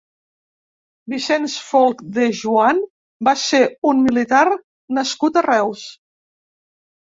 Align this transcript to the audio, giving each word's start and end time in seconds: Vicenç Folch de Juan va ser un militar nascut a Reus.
Vicenç 1.13 1.57
Folch 1.65 2.01
de 2.15 2.25
Juan 2.39 2.81
va 3.29 3.35
ser 3.43 3.61
un 3.93 4.03
militar 4.09 4.43
nascut 5.01 5.41
a 5.41 5.47
Reus. 5.51 5.87